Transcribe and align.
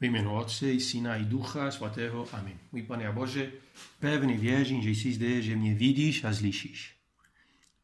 V 0.00 0.04
jménu 0.04 0.34
Otce 0.34 0.72
i 0.72 0.80
Syna 0.80 1.16
i 1.16 1.24
Ducha 1.24 1.70
Svatého. 1.70 2.26
Amen. 2.32 2.58
Můj 2.72 2.82
Pane 2.82 3.06
a 3.06 3.12
Bože, 3.12 3.52
pevně 4.00 4.38
věřím, 4.38 4.82
že 4.82 4.90
jsi 4.90 5.12
zde, 5.12 5.42
že 5.42 5.56
mě 5.56 5.74
vidíš 5.74 6.24
a 6.24 6.34
slyšíš. 6.34 6.96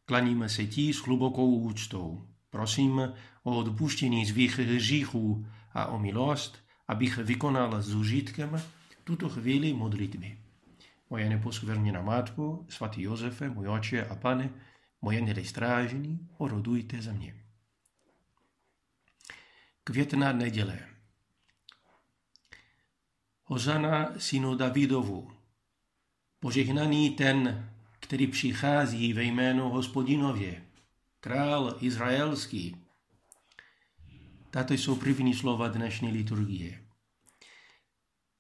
Klaníme 0.05 0.49
se 0.49 0.67
ti 0.67 0.93
s 0.93 0.99
hlubokou 0.99 1.57
úctou. 1.57 2.29
Prosím 2.51 3.13
o 3.43 3.57
odpuštění 3.57 4.27
svých 4.27 4.59
hříchů 4.59 5.47
a 5.73 5.87
o 5.87 5.99
milost, 5.99 6.65
abych 6.89 7.17
vykonal 7.17 7.83
s 7.83 7.95
užitkem 7.95 8.63
tuto 9.05 9.29
chvíli 9.29 9.73
modlitby. 9.73 10.39
Moje 11.11 11.29
neposkvrněná 11.29 12.03
Matko, 12.03 12.65
svatý 12.69 13.03
Josefe, 13.03 13.51
můj 13.51 13.69
oče 13.69 14.07
a 14.07 14.15
pane, 14.15 14.51
moje 15.03 15.21
nedestrážení, 15.21 16.29
orodujte 16.39 17.03
za 17.03 17.13
mě. 17.13 17.35
Květná 19.85 20.33
neděle. 20.33 20.92
Hozana 23.45 24.19
synu 24.19 24.55
Davidovu. 24.55 25.33
Požehnaný 26.41 27.11
ten, 27.11 27.71
který 28.01 28.27
přichází 28.27 29.13
ve 29.13 29.23
jménu 29.23 29.69
hospodinově, 29.69 30.65
král 31.21 31.77
izraelský. 31.81 32.77
Tato 34.51 34.75
jsou 34.75 34.97
první 34.97 35.35
slova 35.35 35.69
dnešní 35.69 36.13
liturgie. 36.13 36.85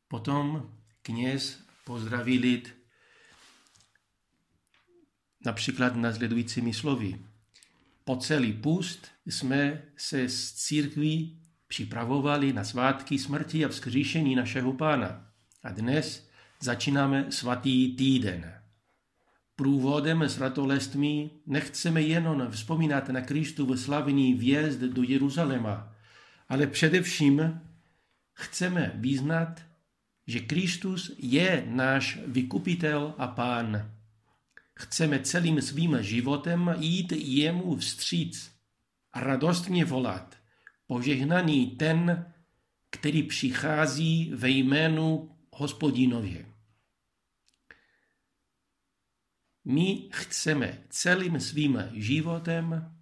Potom 0.08 0.74
kněz 1.02 1.64
pozdraví 1.84 2.38
lid 2.38 2.74
například 5.44 5.96
následujícími 5.96 6.74
slovy. 6.74 7.24
Po 8.04 8.16
celý 8.16 8.52
pust 8.52 9.08
jsme 9.26 9.82
se 9.96 10.28
z 10.28 10.52
církví 10.52 11.41
připravovali 11.72 12.52
na 12.52 12.64
svátky 12.64 13.18
smrti 13.18 13.64
a 13.64 13.68
vzkříšení 13.68 14.34
našeho 14.34 14.72
pána. 14.72 15.26
A 15.62 15.72
dnes 15.72 16.28
začínáme 16.60 17.26
svatý 17.32 17.96
týden. 17.96 18.52
Průvodem 19.56 20.22
s 20.22 20.38
ratolestmi 20.38 21.30
nechceme 21.46 22.02
jenom 22.02 22.50
vzpomínat 22.50 23.08
na 23.08 23.20
Kristu 23.20 23.76
slavný 23.76 24.34
vjezd 24.34 24.80
do 24.80 25.02
Jeruzaléma, 25.02 25.92
ale 26.48 26.66
především 26.66 27.60
chceme 28.32 28.92
vyznat, 28.94 29.60
že 30.26 30.40
Kristus 30.40 31.12
je 31.18 31.64
náš 31.66 32.18
vykupitel 32.26 33.14
a 33.18 33.26
pán. 33.26 33.90
Chceme 34.74 35.18
celým 35.18 35.62
svým 35.62 35.98
životem 36.00 36.74
jít 36.78 37.12
jemu 37.12 37.76
vstříc 37.76 38.50
a 39.12 39.20
radostně 39.20 39.84
volat. 39.84 40.41
Požehnaný 40.92 41.66
ten, 41.66 42.32
který 42.90 43.22
přichází 43.22 44.30
ve 44.34 44.50
jménu 44.50 45.36
hospodinově. 45.52 46.46
My 49.64 50.08
chceme 50.12 50.84
celým 50.88 51.40
svým 51.40 51.90
životem 51.92 52.96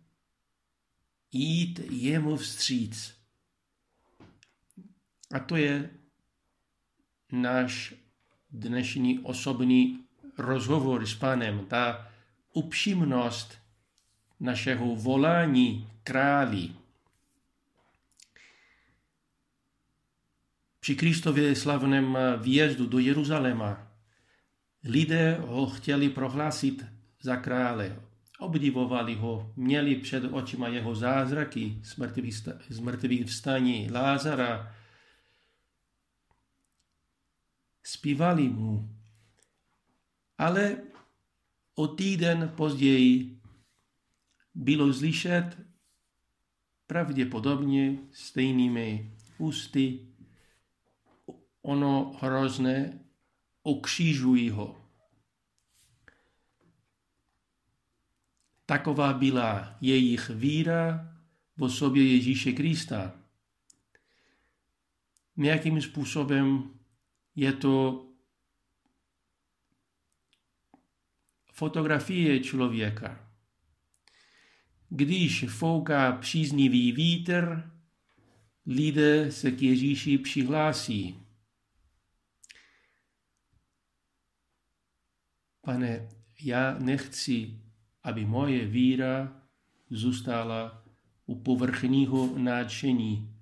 jít 1.33 1.81
jemu 1.91 2.37
vstříc. 2.37 3.15
A 5.35 5.39
to 5.39 5.57
je 5.57 5.91
náš 7.33 7.95
dnešní 8.51 9.19
osobní 9.19 10.05
rozhovor 10.39 11.07
s 11.07 11.15
panem, 11.15 11.67
ta 11.67 12.13
upřímnost 12.53 13.59
našeho 14.41 14.97
volání 14.97 15.91
králi. 16.05 16.80
Při 20.81 20.95
Kristově 20.97 21.57
slavném 21.57 22.19
výjezdu 22.43 22.87
do 22.87 22.99
Jeruzaléma 22.99 23.91
lidé 24.85 25.35
ho 25.41 25.67
chtěli 25.67 26.11
prohlásit 26.11 26.87
za 27.23 27.37
krále. 27.37 28.03
Obdivovali 28.39 29.15
ho, 29.15 29.53
měli 29.57 29.97
před 29.97 30.25
očima 30.25 30.69
jeho 30.69 30.95
zázraky, 30.95 31.83
zmrtvých 32.69 33.27
vstání 33.27 33.91
Lázara, 33.91 34.75
zpívali 37.83 38.49
mu. 38.49 38.97
Ale 40.39 40.77
o 41.75 41.87
týden 41.87 42.53
později 42.57 43.41
bylo 44.55 44.93
slyšet 44.93 45.59
pravděpodobně 46.87 47.99
stejnými 48.13 49.17
ústy 49.39 50.10
ono 51.63 52.19
hrozné 52.21 53.01
okřížují 53.63 54.51
ho. 54.51 54.77
Taková 58.67 59.13
byla 59.13 59.77
jejich 59.81 60.29
víra 60.29 61.15
v 61.57 61.63
osobě 61.63 62.13
Ježíše 62.13 62.53
Krista. 62.53 63.13
Nějakým 65.37 65.83
způsobem 65.83 66.71
je 67.35 67.53
to 67.53 68.07
fotografie 71.53 72.41
člověka. 72.41 73.31
Když 74.89 75.45
fouká 75.49 76.13
příznivý 76.13 76.93
vítr, 76.93 77.71
lidé 78.67 79.33
se 79.33 79.51
k 79.51 79.63
Ježíši 79.63 80.19
přihlásí. 80.19 81.30
Pane, 85.61 86.09
já 86.41 86.79
nechci, 86.79 87.61
aby 88.03 88.25
moje 88.25 88.67
víra 88.67 89.43
zůstala 89.91 90.85
u 91.27 91.35
povrchního 91.35 92.39
náčení, 92.39 93.35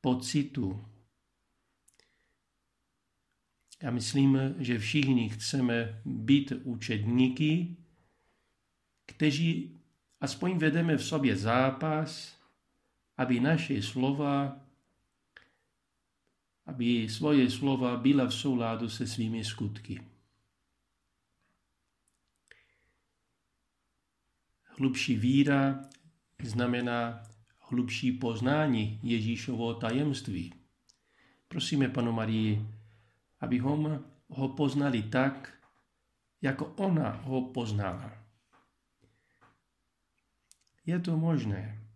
pocitu. 0.00 0.84
Já 3.82 3.90
myslím, 3.90 4.54
že 4.58 4.78
všichni 4.78 5.28
chceme 5.28 6.02
být 6.04 6.52
učedníky, 6.64 7.76
kteří 9.06 9.80
aspoň 10.20 10.58
vedeme 10.58 10.96
v 10.96 11.04
sobě 11.04 11.36
zápas, 11.36 12.36
aby 13.16 13.40
naše 13.40 13.82
slova, 13.82 14.60
aby 16.66 17.08
svoje 17.08 17.50
slova 17.50 17.96
byla 17.96 18.26
v 18.26 18.34
souladu 18.34 18.88
se 18.88 19.06
svými 19.06 19.44
skutky. 19.44 20.15
Hlubší 24.78 25.16
víra 25.16 25.82
znamená 26.42 27.22
hlubší 27.58 28.12
poznání 28.12 29.00
Ježíšovo 29.02 29.74
tajemství. 29.74 30.54
Prosíme 31.48 31.88
panu 31.88 32.12
Marii, 32.12 32.66
abychom 33.40 34.04
ho 34.28 34.48
poznali 34.48 35.02
tak, 35.02 35.62
jako 36.42 36.66
ona 36.66 37.10
ho 37.10 37.42
poznala. 37.42 38.26
Je 40.86 41.00
to 41.00 41.16
možné. 41.16 41.88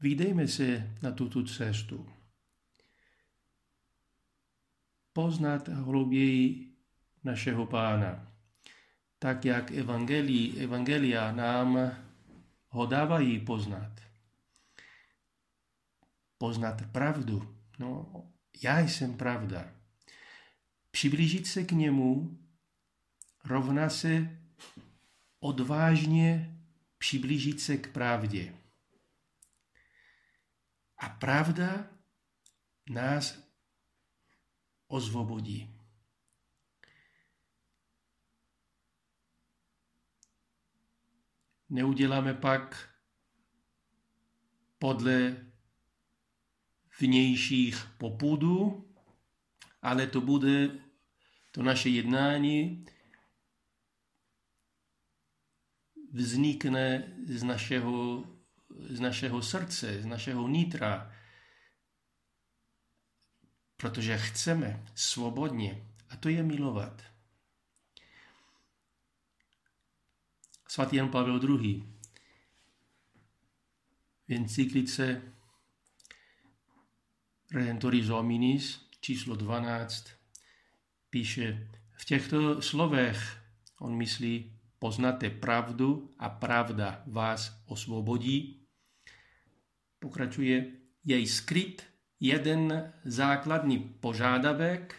Vydejme 0.00 0.48
se 0.48 0.96
na 1.02 1.12
tuto 1.12 1.44
cestu. 1.44 2.08
Poznat 5.12 5.68
hlouběji 5.68 6.69
našeho 7.24 7.66
pána. 7.66 8.32
Tak 9.18 9.44
jak 9.44 9.70
evangelii, 9.70 10.64
evangelia 10.64 11.32
nám 11.32 11.96
ho 12.68 12.86
dávají 12.86 13.40
poznat. 13.40 14.00
Poznat 16.38 16.82
pravdu. 16.92 17.56
No, 17.78 18.24
já 18.62 18.80
jsem 18.80 19.16
pravda. 19.16 19.72
Přiblížit 20.90 21.46
se 21.46 21.64
k 21.64 21.72
němu 21.72 22.38
rovná 23.44 23.90
se 23.90 24.40
odvážně 25.40 26.56
přiblížit 26.98 27.60
se 27.60 27.76
k 27.76 27.92
pravdě. 27.92 28.54
A 30.96 31.08
pravda 31.08 31.90
nás 32.90 33.38
ozvobodí. 34.88 35.79
Neuděláme 41.70 42.34
pak 42.34 42.88
podle 44.78 45.36
vnějších 47.00 47.86
popudů, 47.98 48.88
ale 49.82 50.06
to 50.06 50.20
bude 50.20 50.68
to 51.50 51.62
naše 51.62 51.88
jednání 51.88 52.86
vznikne 56.12 57.16
z 57.26 57.42
našeho 57.42 58.24
z 58.88 59.00
našeho 59.00 59.42
srdce, 59.42 60.02
z 60.02 60.06
našeho 60.06 60.48
nitra, 60.48 61.12
protože 63.76 64.18
chceme 64.18 64.84
svobodně 64.94 65.86
a 66.08 66.16
to 66.16 66.28
je 66.28 66.42
milovat. 66.42 67.09
Svatý 70.70 70.96
Jan 70.96 71.08
Pavel 71.08 71.40
II. 71.42 71.82
v 74.28 74.32
encyklice 74.34 75.22
Redentoris 77.54 78.06
Hominis 78.06 78.86
číslo 79.00 79.36
12 79.36 80.08
píše, 81.10 81.70
v 81.92 82.04
těchto 82.04 82.62
slovech 82.62 83.42
on 83.80 83.96
myslí, 83.96 84.60
poznáte 84.78 85.30
pravdu 85.30 86.14
a 86.18 86.28
pravda 86.28 87.02
vás 87.06 87.62
osvobodí. 87.66 88.62
Pokračuje, 89.98 90.72
je 91.04 91.26
skryt 91.26 91.82
jeden 92.20 92.92
základní 93.04 93.78
požádavek 93.78 94.94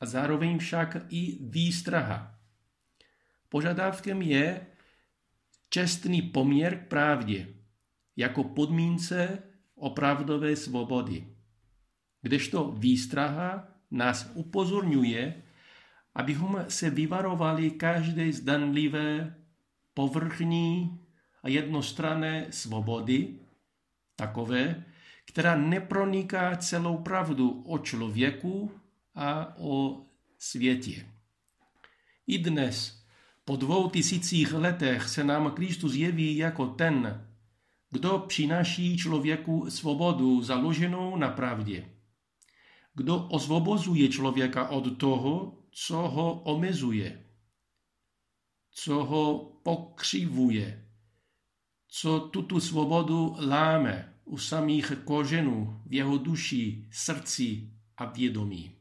a 0.00 0.06
zároveň 0.06 0.58
však 0.58 0.96
i 1.08 1.38
výstraha. 1.40 2.37
Požadavkem 3.48 4.22
je 4.22 4.66
čestný 5.70 6.22
poměr 6.22 6.78
k 6.78 6.88
pravdě 6.88 7.48
jako 8.16 8.44
podmínce 8.44 9.42
opravdové 9.74 10.56
svobody. 10.56 11.26
Kdežto 12.22 12.72
výstraha 12.72 13.68
nás 13.90 14.30
upozorňuje, 14.34 15.42
abychom 16.14 16.64
se 16.68 16.90
vyvarovali 16.90 17.70
každé 17.70 18.32
zdanlivé, 18.32 19.34
povrchní 19.94 21.00
a 21.42 21.48
jednostranné 21.48 22.46
svobody, 22.50 23.38
takové, 24.16 24.84
která 25.24 25.56
neproniká 25.56 26.56
celou 26.56 26.98
pravdu 26.98 27.62
o 27.66 27.78
člověku 27.78 28.72
a 29.14 29.54
o 29.58 30.06
světě. 30.38 31.06
I 32.26 32.38
dnes, 32.38 32.97
po 33.48 33.56
dvou 33.56 33.90
tisících 33.90 34.52
letech, 34.52 35.08
se 35.08 35.24
nám 35.24 35.50
Kristus 35.50 35.94
jeví 35.94 36.36
jako 36.36 36.66
ten, 36.66 37.28
kdo 37.90 38.18
přináší 38.18 38.96
člověku 38.96 39.70
svobodu 39.70 40.42
založenou 40.42 41.16
na 41.16 41.28
pravdě. 41.28 41.88
Kdo 42.94 43.26
osvobozuje 43.26 44.08
člověka 44.08 44.68
od 44.68 44.98
toho, 44.98 45.58
co 45.70 45.96
ho 45.96 46.42
omezuje, 46.42 47.24
co 48.70 49.04
ho 49.04 49.38
pokřivuje, 49.62 50.88
co 51.88 52.20
tuto 52.20 52.60
svobodu 52.60 53.36
láme 53.38 54.14
u 54.24 54.38
samých 54.38 54.92
koženů 55.04 55.82
v 55.86 55.92
jeho 55.92 56.18
duši, 56.18 56.88
srdci 56.92 57.70
a 57.96 58.04
vědomí. 58.04 58.76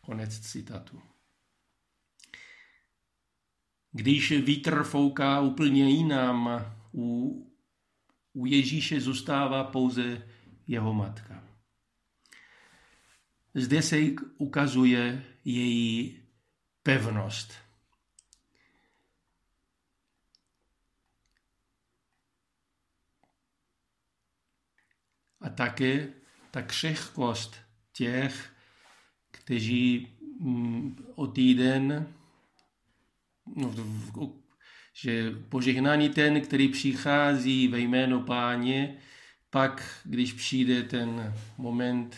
Konec 0.00 0.38
citatu. 0.40 1.15
Když 3.96 4.30
vítr 4.30 4.84
fouká 4.84 5.40
úplně 5.40 5.90
jinam, 5.90 6.64
u, 6.94 7.52
u 8.32 8.46
Ježíše 8.46 9.00
zůstává 9.00 9.64
pouze 9.64 10.28
jeho 10.66 10.94
matka. 10.94 11.44
Zde 13.54 13.82
se 13.82 13.96
ukazuje 14.38 15.24
její 15.44 16.22
pevnost. 16.82 17.54
A 25.40 25.48
také 25.48 26.08
ta 26.50 26.62
křehkost 26.62 27.56
těch, 27.92 28.52
kteří 29.30 30.16
mm, 30.40 30.96
o 31.14 31.26
týden, 31.26 32.15
že 34.92 35.32
požehnaný 35.48 36.08
ten, 36.08 36.40
který 36.40 36.68
přichází 36.68 37.68
ve 37.68 37.80
jméno 37.80 38.20
páně, 38.20 38.96
pak, 39.50 40.00
když 40.04 40.32
přijde 40.32 40.82
ten 40.82 41.34
moment 41.58 42.16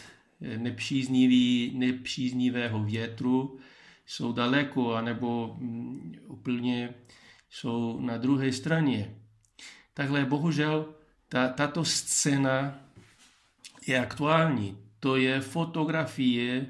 nepříznivý, 0.57 1.73
nepříznivého 1.75 2.85
větru, 2.85 3.59
jsou 4.07 4.33
daleko, 4.33 4.95
anebo 4.95 5.57
mm, 5.59 6.15
úplně 6.27 6.95
jsou 7.51 8.01
na 8.01 8.17
druhé 8.17 8.53
straně. 8.53 9.15
Takhle 9.95 10.25
bohužel 10.25 10.95
ta, 11.29 11.49
tato 11.49 11.85
scéna 11.85 12.79
je 13.87 14.01
aktuální. 14.01 14.79
To 15.01 15.17
je 15.17 15.41
fotografie 15.41 16.67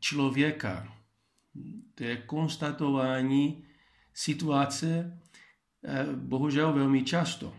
člověka. 0.00 1.01
Je 2.02 2.16
konstatování 2.16 3.64
situace, 4.14 5.20
eh, 5.84 6.06
bohužel 6.16 6.72
velmi 6.72 7.04
často. 7.04 7.56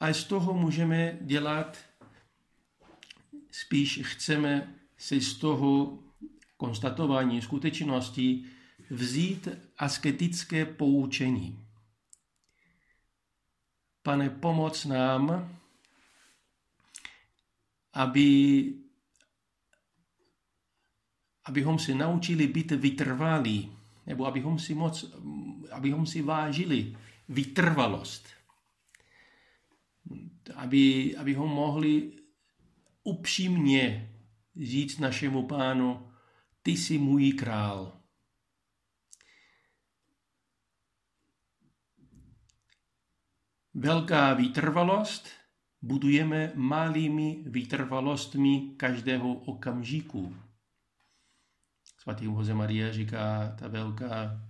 A 0.00 0.12
z 0.12 0.24
toho 0.24 0.54
můžeme 0.54 1.18
dělat, 1.20 1.78
spíš 3.50 4.00
chceme 4.02 4.74
si 4.96 5.20
z 5.20 5.38
toho 5.38 5.98
konstatování 6.56 7.42
skutečnosti 7.42 8.44
vzít 8.90 9.48
asketické 9.78 10.64
poučení. 10.64 11.66
Pane, 14.02 14.30
pomoc 14.30 14.84
nám, 14.84 15.56
aby, 17.92 18.89
abychom 21.44 21.78
se 21.78 21.94
naučili 21.94 22.46
být 22.46 22.70
vytrvalí, 22.70 23.72
nebo 24.06 24.26
abychom 24.26 24.58
si, 24.58 24.74
moc, 24.74 25.14
abychom 25.70 26.06
si 26.06 26.22
vážili 26.22 26.96
vytrvalost. 27.28 28.28
Aby, 30.54 31.16
abychom 31.16 31.50
mohli 31.50 32.12
upřímně 33.02 34.12
říct 34.56 34.98
našemu 34.98 35.46
pánu, 35.46 36.10
ty 36.62 36.70
jsi 36.70 36.98
můj 36.98 37.32
král. 37.32 38.00
Velká 43.74 44.34
vytrvalost 44.34 45.28
budujeme 45.82 46.52
malými 46.54 47.42
vytrvalostmi 47.46 48.74
každého 48.76 49.34
okamžiku. 49.34 50.36
Svatý 52.02 52.24
Jose 52.24 52.54
Maria 52.54 52.92
říká, 52.92 53.56
ta 53.58 53.68
velká, 53.68 54.40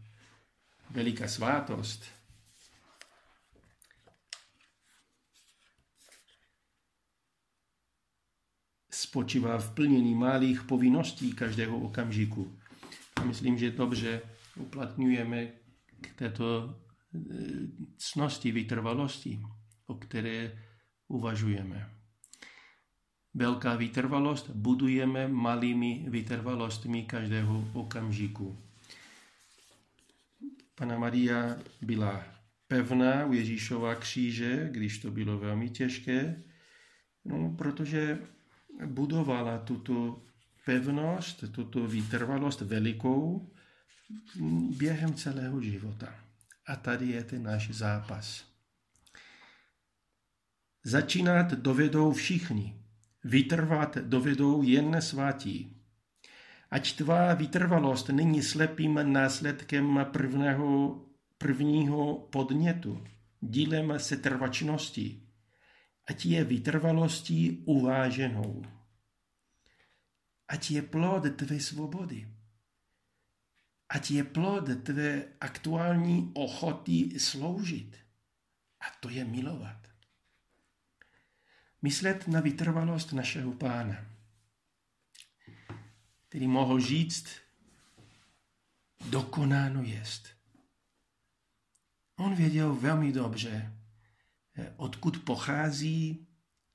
veliká 0.91 1.29
svátost. 1.29 2.05
spočívá 8.91 9.59
v 9.59 9.75
plnění 9.75 10.15
malých 10.15 10.63
povinností 10.63 11.33
každého 11.33 11.79
okamžiku. 11.79 12.59
A 13.17 13.25
myslím, 13.25 13.59
že 13.59 13.71
dobře 13.71 14.23
uplatňujeme 14.57 15.47
k 16.01 16.15
této 16.15 16.77
cnosti, 17.97 18.53
vytrvalosti, 18.53 19.41
o 19.87 19.95
které 19.95 20.65
uvažujeme. 21.09 22.00
Velká 23.35 23.77
vytrvalost 23.77 24.51
budujeme 24.51 25.29
malými 25.29 26.07
vytrvalostmi 26.09 27.03
každého 27.03 27.71
okamžiku. 27.73 28.59
Pana 30.75 30.99
Maria 30.99 31.57
byla 31.83 32.25
pevná 32.69 33.27
u 33.27 33.33
Ježíšova 33.33 33.95
kříže, 33.95 34.69
když 34.71 34.99
to 34.99 35.11
bylo 35.11 35.39
velmi 35.39 35.71
těžké, 35.71 36.43
no, 37.25 37.55
protože 37.59 38.19
budovala 38.87 39.59
tuto 39.59 40.23
pevnost, 40.65 41.45
tuto 41.53 41.87
vytrvalost 41.87 42.61
velikou 42.61 43.51
během 44.77 45.15
celého 45.15 45.63
života. 45.63 46.15
A 46.67 46.77
tady 46.77 47.07
je 47.07 47.25
ten 47.25 47.43
náš 47.43 47.71
zápas. 47.71 48.45
Začínat 50.85 51.53
dovedou 51.53 52.13
všichni, 52.13 52.80
vytrvat 53.25 53.97
dovedou 53.97 54.63
jen 54.63 55.03
svatí. 55.03 55.77
Ať 56.71 56.97
tvá 56.97 57.35
vytrvalost 57.35 58.09
není 58.09 58.43
slepým 58.43 59.13
následkem 59.13 60.07
prvného, 60.13 61.01
prvního 61.39 62.29
podnětu, 62.33 63.05
dílem 63.41 63.93
setrvačnosti, 63.97 65.23
ať 66.09 66.27
je 66.27 66.45
vytrvalostí 66.45 67.63
uváženou. 67.67 68.63
Ať 70.49 70.71
je 70.71 70.83
plod 70.83 71.37
tvé 71.37 71.61
svobody 71.61 72.27
ať 73.91 74.11
je 74.11 74.25
plod 74.25 74.65
tvé 74.83 75.25
aktuální 75.41 76.31
ochoty 76.35 77.21
sloužit. 77.21 77.97
A 78.81 78.85
to 79.01 79.09
je 79.09 79.25
milovat. 79.25 79.80
Myslet 81.83 82.29
na 82.29 82.41
vytrvalost 82.41 83.13
našeho 83.13 83.53
pána, 83.53 84.07
který 86.29 86.49
mohl 86.49 86.81
říct, 86.81 87.27
dokonáno 89.11 89.83
jest. 89.83 90.29
On 92.17 92.35
věděl 92.35 92.75
velmi 92.75 93.13
dobře, 93.13 93.77
odkud 94.77 95.25
pochází 95.25 96.27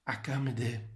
a 0.05 0.15
kam 0.15 0.47
jde. 0.47 0.89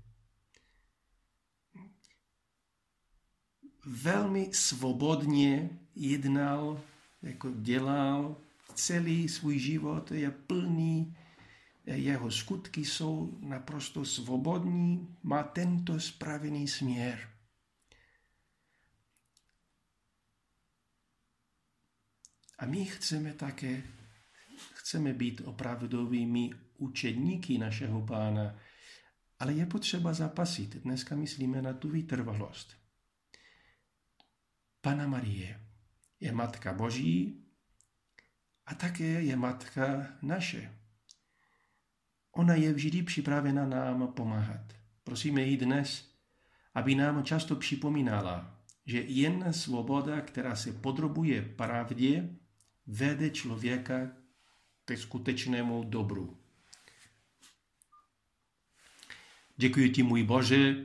Velmi 3.85 4.53
svobodně 4.53 5.69
jednal, 5.95 6.81
jako 7.21 7.51
dělal, 7.51 8.37
celý 8.75 9.29
svůj 9.29 9.59
život 9.59 10.11
je 10.11 10.31
plný, 10.31 11.17
jeho 11.95 12.31
skutky 12.31 12.85
jsou 12.85 13.39
naprosto 13.41 14.05
svobodní, 14.05 15.17
má 15.23 15.43
tento 15.43 15.99
spravený 15.99 16.67
směr. 16.67 17.29
A 22.57 22.65
my 22.65 22.85
chceme 22.85 23.33
také, 23.33 23.83
chceme 24.73 25.13
být 25.13 25.41
opravdovými 25.41 26.49
učedníky 26.77 27.57
našeho 27.57 28.05
pána, 28.05 28.59
ale 29.39 29.53
je 29.53 29.65
potřeba 29.65 30.13
zapasit. 30.13 30.75
Dneska 30.75 31.15
myslíme 31.15 31.61
na 31.61 31.73
tu 31.73 31.89
vytrvalost. 31.89 32.77
Pana 34.81 35.07
Marie 35.07 35.65
je 36.19 36.31
Matka 36.31 36.73
Boží 36.73 37.45
a 38.65 38.75
také 38.75 39.03
je 39.03 39.35
Matka 39.35 40.07
naše. 40.21 40.78
Ona 42.39 42.55
je 42.55 42.73
vždy 42.73 43.03
připravena 43.03 43.65
nám 43.65 44.07
pomáhat. 44.07 44.73
Prosíme 45.03 45.41
ji 45.41 45.57
dnes, 45.57 46.11
aby 46.73 46.95
nám 46.95 47.23
často 47.23 47.55
připomínala, 47.55 48.55
že 48.85 49.01
jen 49.01 49.53
svoboda, 49.53 50.21
která 50.21 50.55
se 50.55 50.71
podrobuje 50.71 51.41
pravdě, 51.41 52.29
vede 52.87 53.29
člověka 53.29 54.11
ke 54.85 54.97
skutečnému 54.97 55.83
dobru. 55.83 56.37
Děkuji 59.57 59.89
ti, 59.89 60.03
můj 60.03 60.23
Bože, 60.23 60.75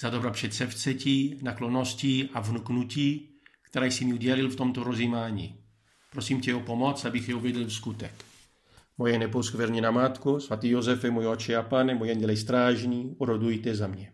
za 0.00 0.10
dobra 0.10 0.30
předsevcetí, 0.30 1.38
naklonosti 1.42 2.28
a 2.34 2.40
vnuknutí, 2.40 3.30
které 3.62 3.86
jsi 3.86 4.04
mi 4.04 4.14
udělil 4.14 4.48
v 4.48 4.56
tomto 4.56 4.84
rozjímání. 4.84 5.64
Prosím 6.10 6.40
tě 6.40 6.54
o 6.54 6.60
pomoc, 6.60 7.04
abych 7.04 7.28
je 7.28 7.34
uvedl 7.34 7.64
v 7.64 7.72
skutek. 7.72 8.24
Moje 8.98 9.18
na 9.80 9.90
matko, 9.90 10.40
svatý 10.40 10.68
Josefe, 10.68 11.10
můj 11.10 11.26
oče 11.26 11.56
a 11.56 11.62
pane, 11.62 11.94
můj 11.94 12.10
andělej 12.10 12.36
strážní, 12.36 13.16
urodujte 13.18 13.74
za 13.74 13.86
mě. 13.86 14.12